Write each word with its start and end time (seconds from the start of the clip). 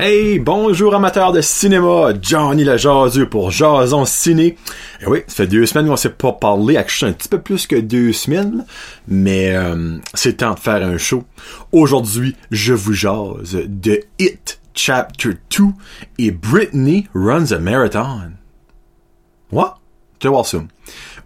Hey, 0.00 0.38
bonjour 0.38 0.94
amateurs 0.94 1.32
de 1.32 1.40
cinéma, 1.40 2.12
Johnny 2.22 2.62
le 2.62 2.76
jaseux 2.76 3.28
pour 3.28 3.50
Jason 3.50 4.04
Ciné. 4.04 4.56
Et 5.00 5.06
oui, 5.08 5.24
ça 5.26 5.34
fait 5.34 5.46
deux 5.48 5.66
semaines 5.66 5.88
qu'on 5.88 5.96
s'est 5.96 6.10
pas 6.10 6.30
parlé, 6.30 6.76
actuellement 6.76 7.14
un 7.14 7.16
petit 7.16 7.28
peu 7.28 7.40
plus 7.40 7.66
que 7.66 7.74
deux 7.74 8.12
semaines, 8.12 8.64
mais 9.08 9.56
euh, 9.56 9.98
c'est 10.14 10.36
temps 10.36 10.54
de 10.54 10.60
faire 10.60 10.86
un 10.86 10.98
show. 10.98 11.24
Aujourd'hui, 11.72 12.36
je 12.52 12.74
vous 12.74 12.92
jase 12.92 13.56
de 13.66 14.00
It 14.20 14.60
Chapter 14.72 15.30
2 15.50 15.64
et 16.18 16.30
Britney 16.30 17.08
Runs 17.12 17.50
a 17.50 17.58
Marathon. 17.58 18.34
What? 19.50 19.78
Tu 20.20 20.28
vas. 20.28 20.42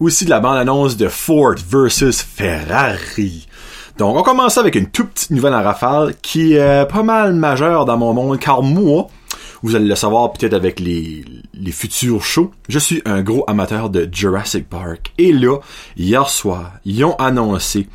Aussi 0.00 0.24
de 0.24 0.30
la 0.30 0.40
bande-annonce 0.40 0.96
de 0.96 1.08
Ford 1.08 1.56
versus 1.68 2.22
Ferrari. 2.22 3.46
Donc, 4.02 4.16
on 4.16 4.22
commence 4.24 4.58
avec 4.58 4.74
une 4.74 4.88
toute 4.88 5.10
petite 5.10 5.30
nouvelle 5.30 5.54
en 5.54 5.62
rafale 5.62 6.16
qui 6.22 6.54
est 6.54 6.88
pas 6.88 7.04
mal 7.04 7.34
majeure 7.34 7.84
dans 7.84 7.96
mon 7.96 8.12
monde, 8.12 8.36
car 8.40 8.60
moi, 8.60 9.06
vous 9.62 9.76
allez 9.76 9.86
le 9.86 9.94
savoir 9.94 10.32
peut-être 10.32 10.54
avec 10.54 10.80
les, 10.80 11.24
futurs 11.70 12.20
shows, 12.20 12.50
je 12.68 12.80
suis 12.80 13.00
un 13.04 13.22
gros 13.22 13.44
amateur 13.46 13.90
de 13.90 14.08
Jurassic 14.10 14.68
Park. 14.68 15.12
Et 15.18 15.32
là, 15.32 15.58
hier 15.96 16.28
soir, 16.28 16.72
ils 16.84 17.04
ont 17.04 17.14
annoncé 17.14 17.86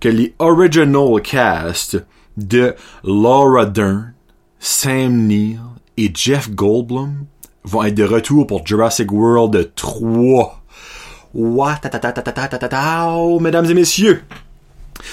que 0.00 0.08
les 0.08 0.34
original 0.38 1.20
cast 1.22 2.02
de 2.38 2.74
Laura 3.04 3.66
Dern, 3.66 4.14
Sam 4.60 5.26
Neill 5.26 5.60
et 5.98 6.10
Jeff 6.14 6.50
Goldblum 6.50 7.26
vont 7.64 7.82
être 7.82 7.96
de 7.96 8.04
retour 8.04 8.46
pour 8.46 8.66
Jurassic 8.66 9.12
World 9.12 9.72
3. 9.74 10.62
What? 11.34 11.80
Mesdames 13.42 13.66
et 13.66 13.74
messieurs, 13.74 14.22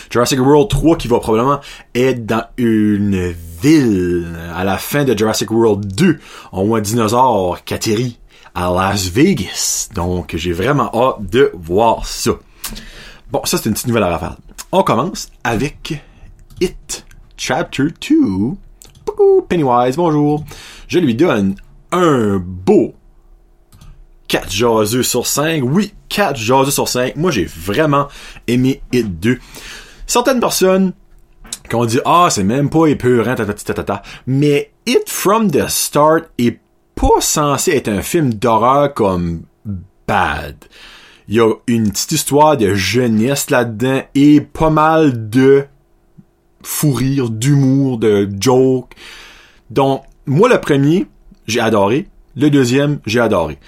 Jurassic 0.10 0.40
World 0.40 0.70
3 0.70 0.98
qui 0.98 1.08
va 1.08 1.20
probablement 1.20 1.60
être 1.96 2.26
dans 2.26 2.46
une 2.58 3.34
ville 3.62 4.28
à 4.56 4.64
la 4.64 4.78
fin 4.78 5.04
de 5.04 5.18
Jurassic 5.18 5.52
World 5.52 5.94
2. 5.94 6.20
On 6.52 6.66
voit 6.66 6.80
un 6.80 6.82
dinosaure 6.82 7.64
qui 7.64 7.74
atterrit 7.74 8.20
à 8.56 8.72
Las 8.72 9.08
Vegas. 9.10 9.90
Donc, 9.94 10.36
j'ai 10.36 10.52
vraiment 10.52 10.90
hâte 10.94 11.30
de 11.30 11.52
voir 11.54 12.06
ça. 12.06 12.32
Bon, 13.32 13.42
ça 13.44 13.58
c'est 13.58 13.70
une 13.70 13.74
petite 13.74 13.88
nouvelle 13.88 14.04
à 14.04 14.10
rafale. 14.10 14.38
On 14.72 14.84
commence 14.84 15.30
avec 15.44 16.02
It 16.62 17.06
Chapter 17.38 17.84
2. 18.10 18.56
Pennywise, 19.48 19.96
bonjour. 19.96 20.44
Je 20.88 21.00
lui 21.00 21.16
donne 21.16 21.56
un 21.92 22.38
beau 22.38 22.94
4 24.28 24.52
jaseux 24.52 25.04
sur 25.04 25.26
5. 25.26 25.64
Oui, 25.64 25.94
4 26.10 26.36
jaseux 26.38 26.72
sur 26.72 26.88
5. 26.88 27.16
Moi, 27.16 27.32
j'ai 27.32 27.46
vraiment 27.46 28.08
aimé 28.48 28.82
It 28.92 29.20
2. 29.20 29.40
Certaines 30.06 30.40
personnes 30.40 30.94
qui 31.70 31.76
ont 31.76 31.86
dit 31.86 32.00
ah 32.06 32.28
c'est 32.30 32.44
même 32.44 32.70
pas 32.70 32.88
épeurant 32.88 33.36
ta 33.36 34.04
mais 34.26 34.72
It 34.86 35.10
from 35.10 35.52
the 35.52 35.68
Start 35.68 36.26
est 36.38 36.60
pas 36.96 37.20
censé 37.20 37.72
être 37.72 37.90
un 37.90 38.02
film 38.02 38.34
d'horreur 38.34 38.94
comme 38.94 39.44
Bad. 40.08 40.56
Il 41.28 41.36
y 41.36 41.40
a 41.42 41.54
une 41.68 41.92
petite 41.92 42.14
histoire 42.14 42.56
de 42.56 42.74
jeunesse 42.74 43.50
là-dedans 43.50 44.02
et 44.16 44.40
pas 44.40 44.70
mal 44.70 45.30
de 45.30 45.66
fou 46.64 46.94
rire, 46.94 47.30
d'humour, 47.30 47.98
de 47.98 48.30
joke. 48.40 48.94
Donc 49.70 50.04
moi 50.26 50.48
le 50.48 50.60
premier 50.62 51.06
j'ai 51.46 51.60
adoré, 51.60 52.08
le 52.36 52.50
deuxième 52.50 53.00
j'ai 53.06 53.20
adoré. 53.20 53.60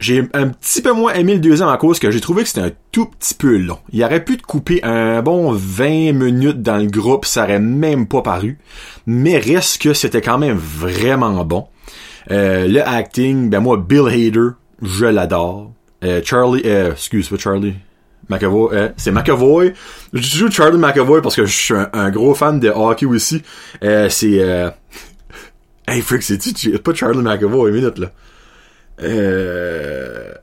J'ai 0.00 0.26
un 0.32 0.48
petit 0.48 0.80
peu 0.80 0.92
moins 0.92 1.12
aimé 1.12 1.34
le 1.34 1.40
deuxième 1.40 1.68
à 1.68 1.76
cause 1.76 1.98
que 1.98 2.10
j'ai 2.10 2.22
trouvé 2.22 2.42
que 2.42 2.48
c'était 2.48 2.62
un 2.62 2.72
tout 2.90 3.04
petit 3.04 3.34
peu 3.34 3.58
long. 3.58 3.78
Il 3.92 4.02
aurait 4.02 4.24
pu 4.24 4.38
te 4.38 4.42
couper 4.42 4.82
un 4.82 5.20
bon 5.20 5.52
20 5.52 6.12
minutes 6.14 6.62
dans 6.62 6.78
le 6.78 6.86
groupe, 6.86 7.26
ça 7.26 7.44
aurait 7.44 7.60
même 7.60 8.08
pas 8.08 8.22
paru. 8.22 8.58
Mais 9.06 9.36
reste 9.36 9.82
que 9.82 9.92
c'était 9.92 10.22
quand 10.22 10.38
même 10.38 10.56
vraiment 10.56 11.44
bon. 11.44 11.66
Euh, 12.30 12.66
le 12.66 12.80
acting, 12.80 13.50
ben 13.50 13.60
moi, 13.60 13.76
Bill 13.76 14.08
Hader, 14.08 14.52
je 14.80 15.04
l'adore. 15.04 15.72
Euh, 16.02 16.22
Charlie, 16.24 16.62
euh, 16.64 16.92
excuse 16.92 17.28
pas 17.28 17.36
Charlie. 17.36 17.74
McAvoy, 18.30 18.74
euh, 18.74 18.88
c'est 18.96 19.12
McAvoy. 19.12 19.74
Je 20.14 20.38
joue 20.38 20.50
Charlie 20.50 20.78
McAvoy 20.78 21.20
parce 21.20 21.36
que 21.36 21.44
je 21.44 21.52
suis 21.52 21.74
un, 21.74 22.10
gros 22.10 22.34
fan 22.34 22.58
de 22.58 22.70
hockey 22.70 23.04
aussi. 23.04 23.42
Euh, 23.84 24.08
c'est, 24.08 24.40
euh... 24.40 24.70
hey 25.88 26.00
frick, 26.00 26.22
c'est 26.22 26.38
pas 26.78 26.94
Charlie 26.94 27.20
McAvoy, 27.20 27.70
minute 27.70 27.98
là 27.98 28.12
euh, 29.02 30.34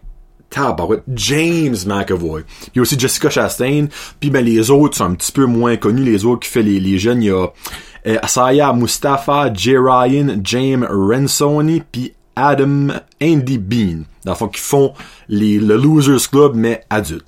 James 1.16 1.76
McAvoy. 1.86 2.44
Puis 2.72 2.82
aussi 2.82 3.00
Jessica 3.00 3.30
Chastain. 3.30 3.88
Puis 4.20 4.30
ben 4.30 4.44
les 4.44 4.72
autres 4.72 4.98
sont 4.98 5.06
un 5.06 5.14
petit 5.14 5.32
peu 5.32 5.46
moins 5.46 5.78
connus. 5.78 6.04
Les 6.04 6.26
autres 6.26 6.42
qui 6.42 6.50
fait 6.50 6.64
les, 6.64 6.80
les 6.80 6.98
jeunes, 6.98 7.22
il 7.22 7.28
y 7.28 7.32
a 7.32 7.48
euh, 8.08 8.18
Asaya 8.22 8.74
Mustafa, 8.74 9.54
Jay 9.54 9.78
Ryan, 9.78 10.40
James 10.44 10.88
Rensoni, 10.90 11.84
puis 11.92 12.14
Adam 12.36 12.88
Andy 13.22 13.58
Bean. 13.58 14.04
Dans 14.24 14.34
le 14.34 14.38
fond, 14.38 14.48
qui 14.48 14.62
font 14.62 14.94
les, 15.28 15.60
le 15.60 15.76
Losers 15.78 16.30
Club, 16.30 16.56
mais 16.56 16.82
adultes. 16.90 17.26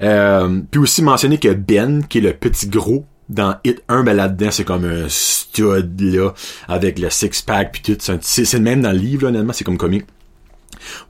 Euh, 0.00 0.60
puis 0.70 0.80
aussi 0.80 1.02
mentionner 1.02 1.38
que 1.38 1.52
Ben, 1.52 2.04
qui 2.08 2.18
est 2.18 2.22
le 2.22 2.32
petit 2.32 2.68
gros 2.68 3.04
dans 3.28 3.56
Hit 3.64 3.82
1, 3.88 4.04
ben 4.04 4.16
là-dedans, 4.16 4.50
c'est 4.50 4.64
comme 4.64 4.84
un 4.84 5.06
stud, 5.08 6.00
là, 6.00 6.32
avec 6.68 6.98
le 6.98 7.10
six-pack, 7.10 7.72
puis 7.72 7.82
tout. 7.82 8.18
C'est 8.20 8.52
le 8.54 8.60
même 8.60 8.80
dans 8.80 8.92
le 8.92 8.98
livre, 8.98 9.24
là, 9.24 9.28
honnêtement, 9.30 9.52
c'est 9.52 9.64
comme 9.64 9.76
comique. 9.76 10.06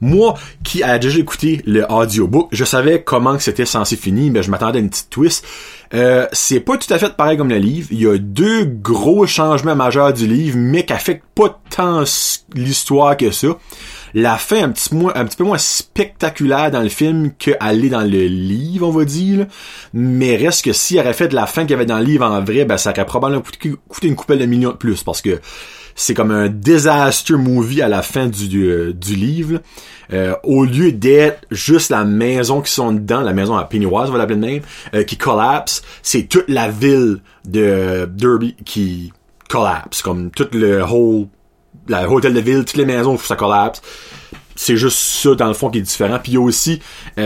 Moi, 0.01 0.35
qui 0.63 0.83
a 0.83 0.99
déjà 0.99 1.19
écouté 1.19 1.61
le 1.65 1.85
audiobook, 1.91 2.49
je 2.51 2.65
savais 2.65 3.01
comment 3.01 3.37
c'était 3.39 3.65
censé 3.65 3.95
finir, 3.95 4.31
mais 4.31 4.43
je 4.43 4.51
m'attendais 4.51 4.79
à 4.79 4.81
une 4.81 4.89
petite 4.89 5.09
twist. 5.09 5.45
Euh, 5.93 6.27
c'est 6.31 6.59
pas 6.59 6.77
tout 6.77 6.93
à 6.93 6.99
fait 6.99 7.15
pareil 7.15 7.37
comme 7.37 7.49
le 7.49 7.57
livre. 7.57 7.87
Il 7.91 8.01
y 8.01 8.07
a 8.07 8.17
deux 8.17 8.65
gros 8.65 9.25
changements 9.25 9.75
majeurs 9.75 10.13
du 10.13 10.27
livre, 10.27 10.57
mais 10.57 10.85
qui 10.85 10.93
affectent 10.93 11.25
pas 11.33 11.59
tant 11.69 12.03
l'histoire 12.53 13.17
que 13.17 13.31
ça. 13.31 13.47
La 14.13 14.37
fin 14.37 14.63
un 14.63 14.69
petit, 14.69 14.93
moins, 14.93 15.13
un 15.15 15.25
petit 15.25 15.37
peu 15.37 15.43
moins 15.43 15.57
spectaculaire 15.57 16.71
dans 16.71 16.81
le 16.81 16.89
film 16.89 17.31
qu'elle 17.37 17.85
est 17.85 17.89
dans 17.89 18.01
le 18.01 18.25
livre, 18.27 18.87
on 18.87 18.91
va 18.91 19.05
dire. 19.05 19.45
Mais 19.93 20.35
reste 20.35 20.65
que 20.65 20.73
s'il 20.73 20.99
aurait 20.99 21.13
fait 21.13 21.27
de 21.27 21.35
la 21.35 21.45
fin 21.45 21.61
qu'il 21.61 21.71
y 21.71 21.73
avait 21.75 21.85
dans 21.85 21.99
le 21.99 22.05
livre 22.05 22.25
en 22.25 22.43
vrai, 22.43 22.65
ben 22.65 22.77
ça 22.77 22.91
aurait 22.91 23.05
probablement 23.05 23.41
coûté, 23.41 23.73
coûté 23.87 24.07
une 24.07 24.15
coupelle 24.15 24.39
de 24.39 24.45
millions 24.45 24.71
de 24.71 24.77
plus. 24.77 25.03
Parce 25.03 25.21
que 25.21 25.39
c'est 25.99 26.13
comme 26.13 26.31
un 26.31 26.47
disaster 26.47 27.33
movie 27.33 27.81
à 27.81 27.89
la 27.89 28.01
fin 28.01 28.27
du, 28.27 28.47
du, 28.47 28.69
euh, 28.69 28.93
livre. 29.09 29.59
Euh, 30.13 30.33
au 30.43 30.63
lieu 30.63 30.93
d'être 30.93 31.45
juste 31.51 31.89
la 31.89 32.05
maison 32.05 32.61
qui 32.61 32.71
sont 32.71 32.93
dedans, 32.93 33.19
la 33.19 33.33
maison 33.33 33.57
à 33.57 33.65
Pennywise, 33.65 34.07
on 34.07 34.13
va 34.13 34.17
l'appeler 34.17 34.37
même, 34.37 34.61
euh, 34.95 35.03
qui 35.03 35.17
collapse, 35.17 35.83
c'est 36.01 36.23
toute 36.23 36.47
la 36.47 36.69
ville 36.69 37.19
de 37.45 38.09
Derby 38.11 38.55
qui 38.63 39.11
collapse, 39.49 40.01
comme 40.01 40.31
tout 40.31 40.47
le 40.53 40.81
whole, 40.81 41.27
la 41.89 42.09
hôtel 42.09 42.33
de 42.33 42.39
ville, 42.39 42.63
toutes 42.63 42.77
les 42.77 42.85
maisons, 42.85 43.17
ça 43.17 43.35
collapse. 43.35 43.81
C'est 44.55 44.77
juste 44.77 44.97
ça, 44.97 45.35
dans 45.35 45.47
le 45.47 45.53
fond, 45.53 45.69
qui 45.69 45.79
est 45.79 45.81
différent. 45.81 46.17
Puis 46.23 46.31
il 46.31 46.35
y 46.35 46.37
a 46.37 46.41
aussi, 46.41 46.79
je 47.17 47.23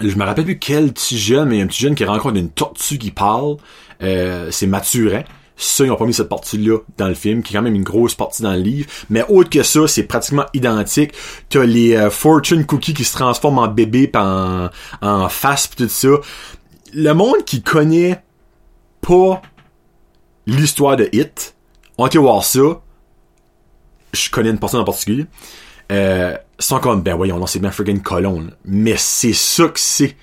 me 0.00 0.24
rappelle 0.24 0.44
plus 0.44 0.58
quel 0.60 0.92
petit 0.92 1.18
jeune, 1.18 1.48
mais 1.48 1.56
il 1.56 1.58
y 1.58 1.62
a 1.62 1.64
un 1.64 1.68
petit 1.68 1.82
jeune 1.82 1.96
qui 1.96 2.04
rencontre 2.04 2.36
une 2.36 2.50
tortue 2.50 2.98
qui 2.98 3.10
parle. 3.10 3.56
c'est 4.00 4.66
Mathurin. 4.68 5.24
Ça, 5.56 5.84
ils 5.84 5.90
ont 5.90 5.96
pas 5.96 6.04
mis 6.04 6.12
cette 6.12 6.28
partie-là 6.28 6.78
dans 6.98 7.08
le 7.08 7.14
film, 7.14 7.42
qui 7.42 7.54
est 7.54 7.56
quand 7.56 7.62
même 7.62 7.74
une 7.74 7.82
grosse 7.82 8.14
partie 8.14 8.42
dans 8.42 8.52
le 8.52 8.60
livre. 8.60 8.88
Mais 9.08 9.24
autre 9.28 9.48
que 9.48 9.62
ça, 9.62 9.88
c'est 9.88 10.02
pratiquement 10.02 10.44
identique. 10.52 11.12
T'as 11.48 11.64
les 11.64 11.96
euh, 11.96 12.10
fortune 12.10 12.66
cookies 12.66 12.94
qui 12.94 13.04
se 13.04 13.14
transforment 13.14 13.58
en 13.58 13.68
bébé 13.68 14.06
pis 14.06 14.18
en, 14.18 14.68
en 15.00 15.28
face 15.28 15.66
pis 15.66 15.76
tout 15.76 15.88
ça. 15.88 16.08
Le 16.92 17.12
monde 17.12 17.44
qui 17.46 17.62
connaît 17.62 18.22
pas 19.00 19.40
l'histoire 20.46 20.96
de 20.96 21.08
Hit, 21.12 21.54
on 21.98 22.06
été 22.06 22.18
voir 22.18 22.44
ça. 22.44 22.82
Je 24.12 24.30
connais 24.30 24.50
une 24.50 24.58
personne 24.58 24.80
en 24.80 24.84
particulier. 24.84 25.26
Euh, 25.92 26.36
sont 26.58 26.80
comme, 26.80 27.02
ben 27.02 27.14
voyons, 27.14 27.38
non, 27.38 27.46
c'est 27.46 27.58
bien 27.58 27.70
friggin' 27.70 28.00
colon. 28.00 28.48
Mais 28.64 28.96
c'est 28.96 29.32
ça 29.32 29.68
que 29.68 29.78
c'est 29.80 30.16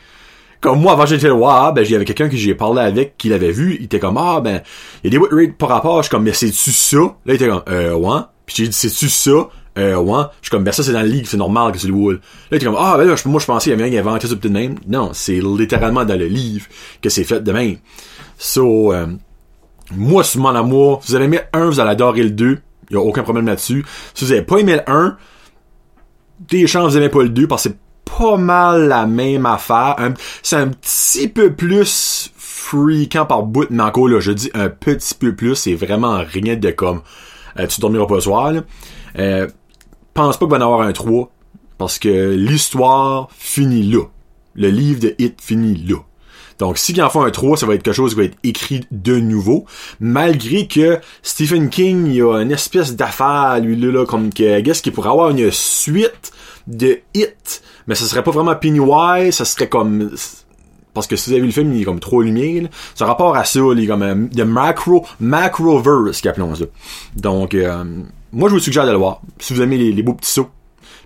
comme 0.64 0.80
moi, 0.80 0.94
avant 0.94 1.06
j'étais 1.06 1.30
wow, 1.30 1.74
ben, 1.74 1.84
j'avais 1.84 2.06
quelqu'un 2.06 2.30
que 2.30 2.38
j'ai 2.38 2.56
parlé 2.56 2.82
avec, 2.82 3.18
qui 3.18 3.28
l'avait 3.28 3.52
vu, 3.52 3.76
il 3.80 3.86
était 3.86 4.00
comme, 4.00 4.18
ah, 4.18 4.40
ben, 4.42 4.62
il 5.04 5.14
y 5.14 5.16
a 5.16 5.20
des 5.20 5.26
whip 5.26 5.58
par 5.58 5.70
rapport, 5.70 5.98
je 5.98 6.04
suis 6.04 6.10
comme, 6.10 6.24
mais 6.24 6.32
c'est-tu 6.32 6.72
ça? 6.72 6.98
Là, 6.98 7.14
il 7.28 7.34
était 7.34 7.50
comme, 7.50 7.64
euh, 7.68 7.94
ouais. 7.94 8.22
Puis 8.46 8.56
j'ai 8.58 8.68
dit, 8.70 8.74
c'est-tu 8.74 9.10
ça? 9.10 9.50
Euh, 9.78 9.98
ouais. 9.98 10.24
Je 10.40 10.48
suis 10.48 10.52
comme, 10.52 10.64
ben, 10.64 10.72
ça, 10.72 10.82
c'est 10.82 10.94
dans 10.94 11.02
le 11.02 11.08
livre, 11.08 11.28
c'est 11.28 11.38
normal 11.38 11.74
que 11.74 11.80
c'est 11.80 11.88
le 11.88 11.94
wool. 11.94 12.16
Là, 12.16 12.20
il 12.52 12.56
était 12.56 12.66
comme, 12.66 12.78
ah, 12.80 12.96
ben 12.98 13.06
là, 13.06 13.16
moi, 13.26 13.42
je 13.42 13.46
pensais 13.46 13.72
qu'il 13.72 13.78
y 13.78 13.82
avait 13.82 13.90
un 13.90 13.92
qui 13.92 13.98
inventé 13.98 14.28
ça 14.28 14.36
de 14.36 14.50
même. 14.50 14.76
Non, 14.88 15.10
c'est 15.12 15.40
littéralement 15.42 16.06
dans 16.06 16.18
le 16.18 16.28
livre 16.28 16.66
que 17.02 17.10
c'est 17.10 17.26
fait 17.26 17.42
de 17.42 17.52
même. 17.52 17.76
So, 18.38 18.94
euh, 18.94 19.08
moi, 19.92 20.24
souvent 20.24 20.56
à 20.56 20.64
moi, 20.64 21.02
vous 21.06 21.16
avez 21.16 21.26
aimé 21.26 21.42
un, 21.52 21.66
vous 21.66 21.82
allez 21.82 21.92
adorer 21.92 22.24
le 22.24 22.32
2. 22.32 22.60
Il 22.90 22.94
y 22.94 22.98
a 22.98 23.02
aucun 23.02 23.24
problème 23.24 23.48
là-dessus. 23.48 23.84
Si 24.14 24.24
vous 24.24 24.32
avez 24.32 24.44
pas 24.44 24.60
aimé 24.60 24.76
le 24.76 24.90
1, 24.90 25.18
des 26.40 26.68
chances 26.68 26.92
vous 26.92 26.98
aimez 26.98 27.10
pas 27.10 27.24
le 27.24 27.30
2 27.30 27.48
parce 27.48 27.64
que 27.64 27.70
c'est 27.70 27.78
pas 28.06 28.38
mal 28.38 28.88
la 28.88 29.06
même 29.06 29.46
affaire. 29.46 29.96
C'est 30.42 30.58
un 30.58 30.70
petit 30.70 31.28
peu 31.28 31.54
plus 31.54 32.32
freakant 32.36 33.26
par 33.26 33.44
bout, 33.44 33.68
mais 33.70 33.84
encore 33.84 34.08
là, 34.08 34.20
je 34.20 34.32
dis 34.32 34.50
un 34.54 34.70
petit 34.70 35.16
peu 35.16 35.36
plus, 35.36 35.56
c'est 35.56 35.76
vraiment 35.76 36.24
rien 36.26 36.56
de 36.56 36.72
comme 36.72 37.02
euh, 37.60 37.68
tu 37.68 37.82
dormiras 37.82 38.06
pas 38.06 38.16
ce 38.16 38.22
soir. 38.22 38.52
Là. 38.52 38.62
Euh, 39.20 39.48
pense 40.14 40.38
pas 40.38 40.46
qu'il 40.46 40.52
va 40.52 40.58
en 40.58 40.62
avoir 40.62 40.82
un 40.82 40.94
3, 40.94 41.32
parce 41.78 42.00
que 42.00 42.34
l'histoire 42.34 43.30
finit 43.38 43.84
là. 43.84 44.04
Le 44.56 44.70
livre 44.70 45.00
de 45.00 45.16
Hit 45.18 45.42
finit 45.42 45.76
là. 45.76 45.98
Donc, 46.60 46.78
s'il 46.78 47.02
en 47.02 47.10
font 47.10 47.24
un 47.24 47.32
3, 47.32 47.58
ça 47.58 47.66
va 47.66 47.74
être 47.74 47.84
quelque 47.84 47.96
chose 47.96 48.14
qui 48.14 48.20
va 48.20 48.26
être 48.26 48.38
écrit 48.44 48.86
de 48.92 49.18
nouveau. 49.20 49.66
Malgré 50.00 50.68
que 50.68 51.00
Stephen 51.24 51.70
King, 51.70 52.08
il 52.08 52.22
a 52.22 52.38
une 52.42 52.52
espèce 52.52 52.96
d'affaire, 52.96 53.60
lui, 53.60 53.76
là, 53.76 54.06
comme 54.06 54.32
que, 54.32 54.60
guess 54.62 54.82
qu'il 54.82 54.94
pourrait 54.94 55.10
avoir 55.10 55.32
une 55.32 55.50
suite 55.52 56.32
de 56.68 57.00
hits. 57.16 57.62
Mais 57.88 57.96
ce 57.96 58.06
serait 58.06 58.24
pas 58.24 58.32
vraiment 58.32 58.56
Pennywise, 58.56 59.36
ça 59.36 59.46
serait 59.46 59.70
comme, 59.70 60.12
parce 60.94 61.08
que 61.08 61.16
si 61.16 61.30
vous 61.30 61.34
avez 61.34 61.42
vu 61.42 61.48
le 61.48 61.54
film, 61.54 61.74
il 61.74 61.82
est 61.82 61.86
comme 61.86 62.00
trop 62.00 62.22
lumière. 62.22 62.70
Ça 62.96 63.06
rapport 63.06 63.36
à 63.36 63.44
ça, 63.44 63.60
il 63.74 63.84
est 63.84 63.88
comme 63.88 64.04
euh, 64.04 64.16
de 64.16 64.44
macro, 64.44 65.06
macroverse 65.20 66.22
qu'appelons 66.22 66.56
ça. 66.56 66.66
Donc, 67.16 67.56
euh, 67.56 67.84
moi 68.32 68.50
je 68.50 68.56
vous 68.56 68.60
suggère 68.60 68.86
de 68.86 68.92
le 68.92 68.98
voir. 68.98 69.22
Si 69.40 69.54
vous 69.54 69.62
aimez 69.62 69.78
les, 69.78 69.92
les 69.92 70.04
beaux 70.04 70.14
petits 70.14 70.32
sauts. 70.32 70.50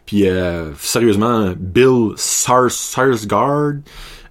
Puis 0.06 0.28
euh, 0.28 0.74
sérieusement, 0.80 1.54
Bill 1.58 2.14
Sars 2.16 2.72
Sarsgaard, 2.72 3.76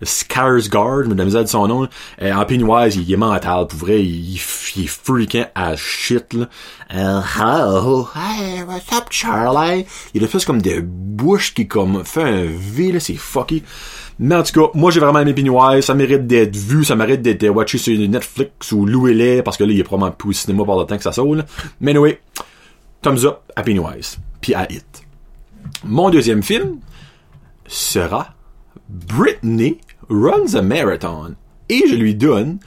Skarsgård, 0.02 1.04
je 1.04 1.08
me 1.08 1.14
donne 1.14 1.28
de 1.28 1.46
son 1.46 1.68
nom. 1.68 1.88
Euh, 2.22 2.32
en 2.32 2.44
Pennywise, 2.44 2.96
il, 2.96 3.12
est 3.12 3.16
mental, 3.16 3.66
pour 3.66 3.78
vrai, 3.78 4.02
il, 4.02 4.36
est 4.36 4.86
freaking 4.86 5.46
as 5.54 5.76
shit, 5.76 6.32
là. 6.32 6.48
Euh, 6.94 7.20
hello, 7.36 8.08
hey, 8.14 8.62
what's 8.62 8.92
up, 8.92 9.06
Charlie? 9.10 9.86
Il 10.14 10.22
a 10.24 10.28
fait 10.28 10.44
comme 10.44 10.62
des 10.62 10.80
bouches 10.80 11.54
qui 11.54 11.66
comme 11.66 12.04
fait 12.04 12.22
un 12.22 12.46
V, 12.46 12.92
là, 12.92 13.00
c'est 13.00 13.16
fucky. 13.16 13.62
Mais 14.18 14.34
en 14.34 14.42
tout 14.42 14.60
cas, 14.60 14.70
moi 14.72 14.90
j'ai 14.90 15.00
vraiment 15.00 15.18
aimé 15.20 15.34
Pennywise, 15.34 15.84
ça 15.84 15.94
mérite 15.94 16.26
d'être 16.26 16.56
vu, 16.56 16.84
ça 16.84 16.96
mérite 16.96 17.20
d'être 17.20 17.48
watché 17.48 17.76
sur 17.76 17.98
Netflix 17.98 18.72
ou 18.72 18.86
louez-les, 18.86 19.42
parce 19.42 19.56
que 19.58 19.64
là, 19.64 19.72
il 19.72 19.78
est 19.78 19.84
probablement 19.84 20.16
plus 20.16 20.30
au 20.30 20.32
cinéma 20.32 20.64
par 20.64 20.78
le 20.78 20.86
temps 20.86 20.96
que 20.96 21.02
ça 21.02 21.12
saute. 21.12 21.44
Mais 21.80 21.90
anyway, 21.90 22.20
thumbs 23.02 23.24
up 23.26 23.40
à 23.54 23.62
Pennywise, 23.62 24.18
puis 24.40 24.54
à 24.54 24.70
It. 24.72 25.02
Mon 25.84 26.08
deuxième 26.08 26.42
film 26.42 26.78
sera 27.66 28.34
Britney 28.88 29.78
Runs 30.08 30.54
a 30.54 30.62
Marathon. 30.62 31.34
Et 31.68 31.84
je 31.88 31.94
lui 31.94 32.14
donne 32.14 32.58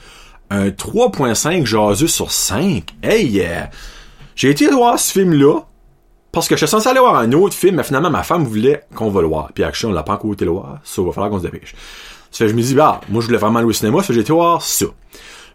un 0.50 0.69
3.5 0.69 1.65
jaseux 1.65 2.07
sur 2.07 2.31
5. 2.31 2.83
Hey, 3.01 3.27
yeah. 3.27 3.69
J'ai 4.36 4.50
été 4.50 4.68
voir 4.68 5.00
ce 5.00 5.12
film-là 5.12 5.62
parce 6.31 6.47
que 6.47 6.56
je 6.56 6.59
suis 6.59 6.68
censé 6.68 6.88
aller 6.88 7.00
voir 7.00 7.15
un 7.15 7.31
autre 7.31 7.56
film, 7.56 7.77
mais 7.77 7.83
finalement, 7.83 8.09
ma 8.09 8.24
femme 8.24 8.44
voulait 8.44 8.83
qu'on 8.94 9.09
va 9.09 9.21
le 9.21 9.27
voir. 9.27 9.50
Puis 9.53 9.63
action, 9.63 9.89
on 9.89 9.94
l'a 9.94 10.03
pas 10.03 10.13
encore 10.13 10.33
été 10.33 10.45
le 10.45 10.51
voir. 10.51 10.80
Ça, 10.83 11.01
va 11.01 11.12
falloir 11.12 11.31
qu'on 11.31 11.39
se 11.39 11.44
dépêche. 11.44 11.74
Ça 12.31 12.45
fait 12.45 12.50
je 12.50 12.56
me 12.56 12.62
dis, 12.62 12.75
bah, 12.75 13.01
moi, 13.09 13.21
je 13.21 13.27
voulais 13.27 13.39
vraiment 13.39 13.59
aller 13.59 13.68
au 13.68 13.74
cinéma, 13.74 14.00
ça 14.00 14.07
fait 14.07 14.13
j'ai 14.13 14.21
été 14.21 14.33
voir 14.33 14.62
ça. 14.62 14.85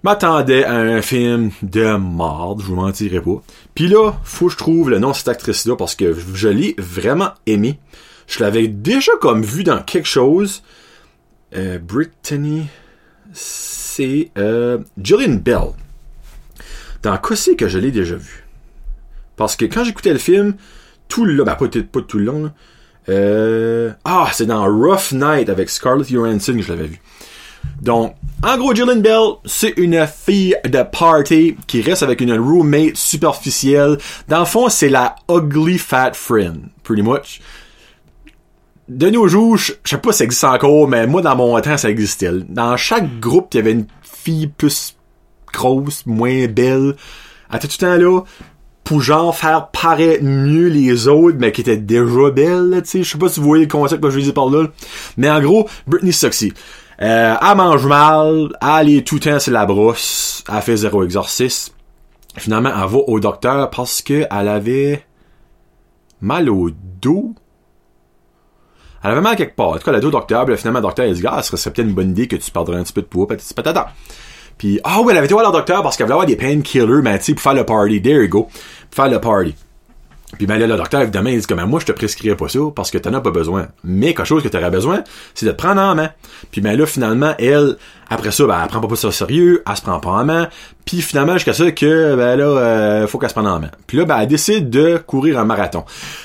M'attendais 0.02 0.64
à 0.64 0.74
un 0.74 1.00
film 1.00 1.50
de 1.62 1.96
merde, 1.96 2.60
je 2.60 2.66
vous 2.66 2.74
mentirai 2.74 3.20
pas. 3.20 3.42
Puis 3.74 3.88
là, 3.88 4.12
faut 4.22 4.46
que 4.46 4.52
je 4.52 4.58
trouve 4.58 4.90
le 4.90 4.98
nom 4.98 5.10
de 5.10 5.16
cette 5.16 5.28
actrice-là 5.28 5.76
parce 5.76 5.94
que 5.94 6.14
je 6.34 6.48
l'ai 6.48 6.74
vraiment 6.76 7.30
aimé. 7.46 7.78
Je 8.26 8.40
l'avais 8.40 8.68
déjà 8.68 9.12
comme 9.20 9.42
vu 9.42 9.64
dans 9.64 9.80
quelque 9.80 10.08
chose. 10.08 10.62
Euh, 11.56 11.78
Brittany, 11.78 12.66
c'est 13.32 14.30
euh, 14.38 14.78
Bell. 14.96 15.72
Dans 17.02 17.18
quoi 17.18 17.36
c'est 17.36 17.54
que 17.54 17.68
je 17.68 17.78
l'ai 17.78 17.90
déjà 17.90 18.16
vu? 18.16 18.44
Parce 19.36 19.56
que 19.56 19.64
quand 19.64 19.84
j'écoutais 19.84 20.12
le 20.12 20.18
film, 20.18 20.54
tout 21.08 21.24
le 21.24 21.34
long, 21.34 21.44
ben 21.44 21.54
pas, 21.54 21.68
tout 21.68 22.18
le 22.18 22.24
long, 22.24 22.52
euh, 23.08 23.92
ah, 24.04 24.28
c'est 24.32 24.46
dans 24.46 24.64
Rough 24.64 25.12
Night 25.12 25.48
avec 25.48 25.70
Scarlett 25.70 26.10
Johansson 26.10 26.54
que 26.54 26.62
je 26.62 26.72
l'avais 26.72 26.86
vu. 26.86 27.00
Donc, 27.80 28.14
en 28.42 28.56
gros, 28.58 28.74
Gillian 28.74 28.96
Bell, 28.96 29.34
c'est 29.44 29.74
une 29.76 30.06
fille 30.06 30.56
de 30.64 30.82
party 30.82 31.56
qui 31.66 31.82
reste 31.82 32.02
avec 32.02 32.20
une 32.20 32.38
roommate 32.38 32.96
superficielle. 32.96 33.98
Dans 34.28 34.40
le 34.40 34.44
fond, 34.44 34.68
c'est 34.68 34.88
la 34.88 35.16
ugly 35.30 35.78
fat 35.78 36.12
friend, 36.14 36.68
pretty 36.82 37.02
much. 37.02 37.40
De 38.88 39.08
nos 39.08 39.28
jours, 39.28 39.56
je 39.56 39.72
sais 39.84 39.98
pas 39.98 40.12
si 40.12 40.18
ça 40.18 40.24
existe 40.24 40.44
encore, 40.44 40.88
mais 40.88 41.06
moi, 41.06 41.22
dans 41.22 41.36
mon 41.36 41.58
temps, 41.60 41.78
ça 41.78 41.88
existait. 41.88 42.30
Dans 42.48 42.76
chaque 42.76 43.18
groupe, 43.18 43.48
il 43.54 43.56
y 43.56 43.60
avait 43.60 43.72
une 43.72 43.86
fille 44.02 44.46
plus 44.46 44.96
grosse, 45.52 46.04
moins 46.06 46.46
belle. 46.46 46.94
À 47.48 47.58
tout 47.58 47.68
le 47.70 47.78
temps 47.78 47.96
là, 47.96 48.20
pour 48.82 49.00
genre 49.00 49.34
faire 49.34 49.68
paraître 49.68 50.22
mieux 50.22 50.68
les 50.68 51.08
autres, 51.08 51.36
mais 51.38 51.52
qui 51.52 51.62
étaient 51.62 51.78
déjà 51.78 52.30
belles, 52.30 52.82
tu 52.84 52.90
sais. 52.90 53.02
Je 53.02 53.10
sais 53.12 53.18
pas 53.18 53.28
si 53.28 53.40
vous 53.40 53.46
voyez 53.46 53.64
le 53.64 53.70
concept 53.70 54.02
que 54.02 54.10
je 54.10 54.18
disais 54.18 54.32
par 54.32 54.50
là. 54.50 54.66
Mais 55.16 55.30
en 55.30 55.40
gros, 55.40 55.66
Britney 55.86 56.12
Sexy. 56.12 56.52
Euh, 57.02 57.34
elle 57.40 57.56
mange 57.56 57.86
mal, 57.86 58.50
elle 58.60 58.90
est 58.90 59.06
tout 59.06 59.16
le 59.16 59.20
temps 59.20 59.40
sur 59.40 59.52
la 59.52 59.66
brosse, 59.66 60.44
elle 60.52 60.62
fait 60.62 60.76
zéro 60.76 61.02
exorcisme. 61.02 61.72
Finalement, 62.36 62.70
elle 62.70 62.88
va 62.88 62.98
au 62.98 63.18
docteur 63.18 63.70
parce 63.70 64.02
que 64.02 64.26
elle 64.30 64.48
avait 64.48 65.04
mal 66.20 66.48
au 66.48 66.70
dos. 66.70 67.34
Elle 69.04 69.10
avait 69.10 69.20
mal 69.20 69.36
quelque 69.36 69.54
part. 69.54 69.68
En 69.68 69.72
tout 69.74 69.80
cas, 69.80 69.90
elle 69.90 69.96
a 69.96 70.00
dit 70.00 70.06
au 70.06 70.10
docteur, 70.10 70.46
puis 70.46 70.56
finalement, 70.56 70.80
le 70.80 70.86
docteur, 70.86 71.04
il 71.04 71.14
dit, 71.14 71.22
ah, 71.28 71.42
ce 71.42 71.56
serait 71.56 71.70
peut-être 71.72 71.86
une 71.86 71.94
bonne 71.94 72.10
idée 72.10 72.26
que 72.26 72.36
tu 72.36 72.50
perdrais 72.50 72.78
un 72.78 72.82
petit 72.82 72.94
peu 72.94 73.02
de 73.02 73.06
poids, 73.06 73.28
petit 73.28 73.52
patata. 73.52 73.92
Puis, 74.56 74.80
ah 74.82 75.00
oui, 75.00 75.08
elle 75.10 75.18
avait 75.18 75.26
été 75.26 75.34
voir 75.34 75.46
le 75.46 75.52
docteur 75.52 75.82
parce 75.82 75.96
qu'elle 75.96 76.06
voulait 76.06 76.14
avoir 76.14 76.26
des 76.26 76.36
painkillers, 76.36 77.02
mais 77.02 77.18
tu 77.18 77.26
sais, 77.26 77.34
pour 77.34 77.42
faire 77.42 77.54
le 77.54 77.66
party. 77.66 78.00
There 78.00 78.22
you 78.22 78.28
go. 78.28 78.48
Pour 78.90 79.04
faire 79.04 79.08
le 79.08 79.20
party. 79.20 79.54
Puis 80.32 80.46
ben 80.46 80.58
là, 80.58 80.66
le 80.66 80.76
docteur, 80.76 81.02
évidemment, 81.02 81.30
il 81.30 81.38
dit 81.38 81.46
comme 81.46 81.62
moi, 81.64 81.80
je 81.80 81.86
te 81.86 81.92
prescrirais 81.92 82.36
pas 82.36 82.48
ça 82.48 82.58
parce 82.74 82.90
que 82.90 82.98
t'en 82.98 83.12
as 83.14 83.20
pas 83.20 83.30
besoin. 83.30 83.68
Mais 83.84 84.14
quelque 84.14 84.26
chose 84.26 84.42
que 84.42 84.48
t'aurais 84.48 84.70
besoin, 84.70 85.04
c'est 85.34 85.46
de 85.46 85.52
te 85.52 85.56
prendre 85.56 85.80
en 85.80 85.94
main. 85.94 86.10
Puis 86.50 86.60
ben 86.60 86.76
là, 86.76 86.86
finalement, 86.86 87.34
elle, 87.38 87.76
après 88.10 88.32
ça, 88.32 88.46
ben, 88.46 88.58
elle 88.60 88.68
prend 88.68 88.80
pas 88.80 88.96
ça 88.96 89.08
au 89.08 89.12
sérieux, 89.12 89.62
elle 89.68 89.76
se 89.76 89.82
prend 89.82 90.00
pas 90.00 90.10
en 90.10 90.24
main. 90.24 90.48
Puis 90.84 91.02
finalement, 91.02 91.34
jusqu'à 91.34 91.52
ça 91.52 91.70
que 91.70 92.16
ben 92.16 92.36
là, 92.36 92.44
euh, 92.44 93.06
faut 93.06 93.18
qu'elle 93.18 93.28
se 93.28 93.34
prenne 93.34 93.46
en 93.46 93.60
main. 93.60 93.70
Puis 93.86 93.96
là, 93.98 94.06
ben, 94.06 94.18
elle 94.18 94.28
décide 94.28 94.70
de 94.70 94.96
courir 94.98 95.38
un 95.38 95.44
marathon. 95.44 95.84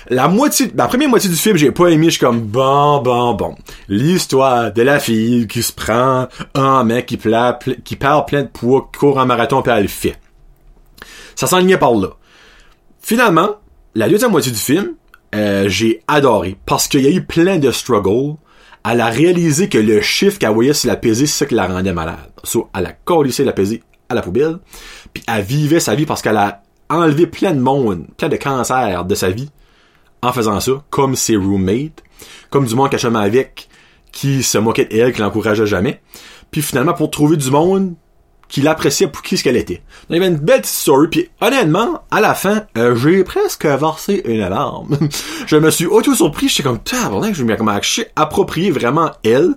La 0.09 0.27
moitié, 0.27 0.67
ben, 0.67 0.83
la 0.83 0.87
première 0.87 1.09
moitié 1.09 1.29
du 1.29 1.35
film, 1.35 1.57
j'ai 1.57 1.71
pas 1.71 1.87
aimé, 1.87 2.05
je 2.05 2.11
suis 2.11 2.19
comme 2.19 2.41
bon, 2.41 3.01
bon, 3.01 3.33
bon. 3.33 3.55
L'histoire 3.89 4.73
de 4.73 4.81
la 4.81 4.99
fille 4.99 5.47
qui 5.47 5.61
se 5.61 5.71
prend 5.71 6.27
en 6.55 6.83
main, 6.83 7.01
qui, 7.01 7.17
pla, 7.17 7.59
qui 7.83 7.95
perd 7.95 8.27
plein 8.27 8.43
de 8.43 8.47
poids, 8.47 8.89
qui 8.91 8.99
court 8.99 9.19
un 9.19 9.25
marathon, 9.25 9.61
puis 9.61 9.71
elle 9.71 9.83
le 9.83 9.87
fait. 9.87 10.17
Ça 11.35 11.47
s'enlignait 11.47 11.77
par 11.77 11.93
là. 11.93 12.09
Finalement, 13.01 13.55
la 13.95 14.09
deuxième 14.09 14.31
moitié 14.31 14.51
du 14.51 14.57
film, 14.57 14.95
euh, 15.35 15.67
j'ai 15.67 16.01
adoré 16.07 16.57
parce 16.65 16.87
qu'il 16.87 17.01
y 17.01 17.07
a 17.07 17.11
eu 17.11 17.23
plein 17.23 17.57
de 17.57 17.71
struggles. 17.71 18.35
Elle 18.89 19.01
a 19.01 19.07
réalisé 19.09 19.67
que 19.69 19.77
le 19.77 20.01
chiffre 20.01 20.39
qu'elle 20.39 20.53
voyait 20.53 20.73
sur 20.73 20.89
la 20.89 20.99
c'est 21.01 21.25
ça 21.25 21.45
qui 21.45 21.55
la 21.55 21.67
rendait 21.67 21.93
malade. 21.93 22.31
So, 22.43 22.69
elle 22.73 22.85
a 22.85 22.93
collé 22.93 23.31
la 23.39 23.51
pesée 23.51 23.83
à 24.07 24.15
la 24.15 24.21
poubelle, 24.21 24.59
puis 25.13 25.23
elle 25.27 25.43
vivait 25.43 25.79
sa 25.79 25.95
vie 25.95 26.05
parce 26.05 26.21
qu'elle 26.21 26.37
a 26.37 26.63
enlevé 26.89 27.27
plein 27.27 27.53
de 27.53 27.59
monde, 27.59 28.07
plein 28.17 28.29
de 28.29 28.37
cancers 28.37 29.05
de 29.05 29.15
sa 29.15 29.29
vie 29.29 29.49
en 30.21 30.33
faisant 30.33 30.59
ça, 30.59 30.71
comme 30.89 31.15
ses 31.15 31.35
roommates, 31.35 32.03
comme 32.49 32.65
du 32.65 32.75
monde 32.75 32.89
qu'elle 32.89 33.15
avec, 33.15 33.69
qui 34.11 34.43
se 34.43 34.57
moquait 34.57 34.85
d'elle, 34.85 35.13
qui 35.13 35.21
l'encourageait 35.21 35.67
jamais. 35.67 36.01
Puis 36.51 36.61
finalement, 36.61 36.93
pour 36.93 37.11
trouver 37.11 37.37
du 37.37 37.51
monde 37.51 37.93
qui 38.49 38.61
l'appréciait 38.61 39.07
pour 39.07 39.21
qui 39.21 39.37
ce 39.37 39.43
qu'elle 39.43 39.55
était. 39.55 39.81
il 40.09 40.15
y 40.15 40.19
avait 40.19 40.27
une 40.27 40.37
belle 40.37 40.65
story, 40.65 41.07
puis 41.07 41.29
honnêtement, 41.39 42.03
à 42.11 42.19
la 42.19 42.33
fin, 42.33 42.63
euh, 42.77 42.95
j'ai 42.95 43.23
presque 43.23 43.65
versé 43.65 44.21
une 44.25 44.41
alarme. 44.41 44.97
je 45.47 45.55
me 45.55 45.69
suis 45.69 45.85
auto-surpris, 45.85 46.49
j'étais 46.49 46.63
comme, 46.63 46.79
tabarnak, 46.79 47.35
je 47.35 47.43
me 47.43 47.55
comme 47.55 47.71
approprié 48.15 48.71
vraiment 48.71 49.11
elle. 49.23 49.53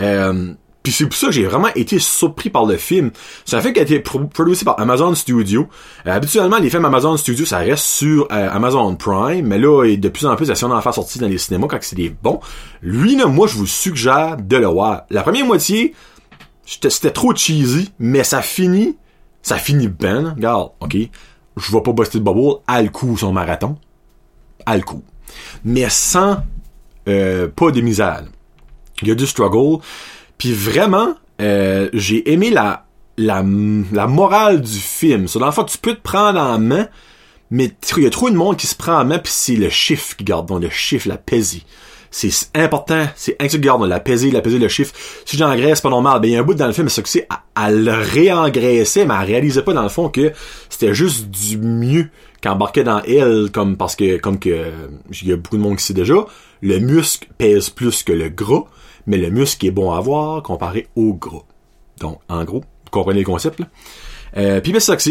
Euh, 0.00 0.54
puis 0.82 0.92
c'est 0.92 1.06
pour 1.06 1.14
ça 1.14 1.28
que 1.28 1.32
j'ai 1.32 1.44
vraiment 1.44 1.68
été 1.76 1.98
surpris 2.00 2.50
par 2.50 2.66
le 2.66 2.76
film. 2.76 3.12
Ça 3.44 3.60
fait 3.60 3.72
qu'elle 3.72 3.82
a 3.82 3.96
été 3.96 4.00
produit 4.00 4.56
par 4.64 4.80
Amazon 4.80 5.14
Studio. 5.14 5.68
Euh, 6.06 6.12
habituellement, 6.12 6.58
les 6.58 6.70
films 6.70 6.84
Amazon 6.84 7.16
Studio, 7.16 7.46
ça 7.46 7.58
reste 7.58 7.84
sur 7.84 8.26
euh, 8.32 8.48
Amazon 8.50 8.96
Prime, 8.96 9.46
mais 9.46 9.58
là, 9.58 9.96
de 9.96 10.08
plus 10.08 10.26
en 10.26 10.34
plus, 10.34 10.52
sont 10.52 10.70
en 10.72 10.80
faire 10.80 10.94
sortir 10.94 11.22
dans 11.22 11.28
les 11.28 11.38
cinémas 11.38 11.68
quand 11.68 11.78
c'est 11.80 11.96
des 11.96 12.10
bons. 12.10 12.40
Lui, 12.82 13.16
là, 13.16 13.26
moi, 13.26 13.46
je 13.46 13.56
vous 13.56 13.66
suggère 13.66 14.36
de 14.38 14.56
le 14.56 14.66
voir. 14.66 15.02
La 15.10 15.22
première 15.22 15.46
moitié, 15.46 15.94
c'était 16.64 17.10
trop 17.10 17.34
cheesy, 17.34 17.92
mais 17.98 18.24
ça 18.24 18.42
finit, 18.42 18.96
ça 19.42 19.58
finit 19.58 19.88
ben, 19.88 20.34
regarde, 20.36 20.70
ok, 20.80 20.96
je 21.56 21.72
vais 21.72 21.82
pas 21.82 21.92
buster 21.92 22.18
de 22.18 22.24
bubble 22.24 22.60
à 22.66 22.82
le 22.82 22.88
coup 22.88 23.16
son 23.16 23.32
marathon, 23.32 23.76
à 24.66 24.76
le 24.76 24.82
coup. 24.82 25.02
Mais 25.64 25.88
sans, 25.88 26.38
euh, 27.08 27.48
pas 27.48 27.70
de 27.70 27.80
misère. 27.80 28.24
Il 29.00 29.08
y 29.08 29.10
a 29.10 29.14
du 29.14 29.26
struggle, 29.26 29.82
puis 30.38 30.52
vraiment, 30.52 31.14
euh, 31.40 31.88
j'ai 31.92 32.32
aimé 32.32 32.50
la, 32.50 32.86
la, 33.16 33.42
morale 33.42 34.60
du 34.60 34.78
film. 34.78 35.26
So, 35.26 35.40
dans 35.40 35.46
le 35.46 35.52
fond, 35.52 35.64
tu 35.64 35.78
peux 35.78 35.94
te 35.94 36.00
prendre 36.00 36.40
en 36.40 36.58
main, 36.58 36.86
mais 37.50 37.72
il 37.96 38.02
y 38.04 38.06
a 38.06 38.10
trop 38.10 38.30
de 38.30 38.36
monde 38.36 38.56
qui 38.56 38.66
se 38.66 38.76
prend 38.76 39.00
en 39.00 39.04
main, 39.04 39.18
puis 39.18 39.32
c'est 39.34 39.56
le 39.56 39.68
chiffre 39.68 40.16
qui 40.16 40.24
garde, 40.24 40.46
donc 40.46 40.62
le 40.62 40.70
chiffre, 40.70 41.08
la 41.08 41.18
paisie 41.18 41.64
c'est 42.12 42.30
important, 42.54 43.06
c'est 43.16 43.36
garde 43.58 43.84
la 43.84 43.98
peser, 43.98 44.30
la 44.30 44.42
peser 44.42 44.58
le 44.58 44.68
chiffre. 44.68 44.92
Si 45.24 45.36
j'engraisse 45.36 45.80
pas 45.80 45.88
normal, 45.88 46.20
ben 46.20 46.28
il 46.28 46.34
y 46.34 46.36
a 46.36 46.40
un 46.40 46.42
bout 46.42 46.54
dans 46.54 46.66
le 46.66 46.72
film, 46.72 46.88
c'est 46.88 47.02
que 47.02 47.08
c'est, 47.08 47.26
elle, 47.60 47.88
réengraissait, 47.88 49.06
mais 49.06 49.14
elle 49.18 49.26
réalisait 49.26 49.62
pas 49.62 49.72
dans 49.72 49.82
le 49.82 49.88
fond 49.88 50.10
que 50.10 50.32
c'était 50.68 50.94
juste 50.94 51.30
du 51.30 51.56
mieux 51.56 52.10
qu'embarquer 52.42 52.84
dans 52.84 53.02
elle, 53.02 53.50
comme 53.50 53.76
parce 53.76 53.96
que, 53.96 54.18
comme 54.18 54.38
que, 54.38 54.70
il 55.22 55.28
y 55.28 55.32
a 55.32 55.36
beaucoup 55.36 55.56
de 55.56 55.62
monde 55.62 55.76
qui 55.76 55.84
sait 55.84 55.94
déjà, 55.94 56.26
le 56.60 56.78
muscle 56.78 57.28
pèse 57.38 57.70
plus 57.70 58.02
que 58.02 58.12
le 58.12 58.28
gras, 58.28 58.64
mais 59.06 59.16
le 59.16 59.30
muscle 59.30 59.64
est 59.66 59.70
bon 59.70 59.92
à 59.92 60.00
voir 60.00 60.42
comparé 60.42 60.88
au 60.94 61.14
gras. 61.14 61.44
Donc, 61.98 62.20
en 62.28 62.44
gros, 62.44 62.60
vous 62.60 62.90
comprenez 62.90 63.20
le 63.20 63.26
concept, 63.26 63.60
là. 63.60 63.66
Euh, 64.36 64.60
puis 64.60 64.72
ben, 64.72 64.80
c'est 64.80 64.98
ça. 65.00 65.10